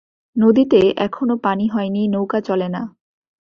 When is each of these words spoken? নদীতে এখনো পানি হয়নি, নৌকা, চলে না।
নদীতে 0.35 0.81
এখনো 0.97 1.33
পানি 1.37 1.65
হয়নি, 1.67 2.01
নৌকা, 2.07 2.39
চলে 2.41 2.67
না। 2.69 2.81